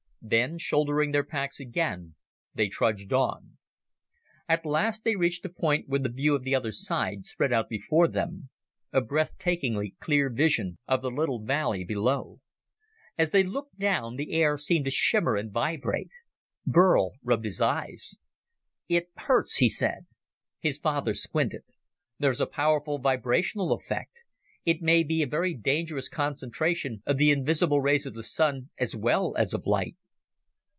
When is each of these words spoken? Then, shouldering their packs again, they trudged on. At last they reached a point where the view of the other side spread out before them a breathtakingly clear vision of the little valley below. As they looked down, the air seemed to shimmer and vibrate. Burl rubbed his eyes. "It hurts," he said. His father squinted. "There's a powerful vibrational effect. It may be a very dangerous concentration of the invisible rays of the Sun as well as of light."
Then, 0.23 0.59
shouldering 0.59 1.11
their 1.13 1.23
packs 1.23 1.59
again, 1.59 2.13
they 2.53 2.67
trudged 2.69 3.11
on. 3.11 3.57
At 4.47 4.67
last 4.67 5.03
they 5.03 5.15
reached 5.15 5.43
a 5.45 5.49
point 5.49 5.89
where 5.89 5.99
the 5.99 6.11
view 6.11 6.35
of 6.35 6.43
the 6.43 6.53
other 6.53 6.71
side 6.71 7.25
spread 7.25 7.51
out 7.51 7.67
before 7.69 8.07
them 8.07 8.49
a 8.93 9.01
breathtakingly 9.01 9.95
clear 9.99 10.29
vision 10.29 10.77
of 10.87 11.01
the 11.01 11.09
little 11.09 11.43
valley 11.43 11.83
below. 11.83 12.39
As 13.17 13.31
they 13.31 13.41
looked 13.41 13.79
down, 13.79 14.15
the 14.15 14.31
air 14.31 14.59
seemed 14.59 14.85
to 14.85 14.91
shimmer 14.91 15.35
and 15.35 15.51
vibrate. 15.51 16.11
Burl 16.67 17.13
rubbed 17.23 17.45
his 17.45 17.59
eyes. 17.59 18.19
"It 18.87 19.09
hurts," 19.15 19.55
he 19.55 19.67
said. 19.67 20.05
His 20.59 20.77
father 20.77 21.15
squinted. 21.15 21.63
"There's 22.19 22.39
a 22.39 22.45
powerful 22.45 22.99
vibrational 22.99 23.71
effect. 23.71 24.21
It 24.65 24.83
may 24.83 25.01
be 25.03 25.23
a 25.23 25.27
very 25.27 25.55
dangerous 25.55 26.07
concentration 26.09 27.01
of 27.07 27.17
the 27.17 27.31
invisible 27.31 27.81
rays 27.81 28.05
of 28.05 28.13
the 28.13 28.23
Sun 28.23 28.69
as 28.77 28.95
well 28.95 29.35
as 29.35 29.55
of 29.55 29.65
light." 29.65 29.95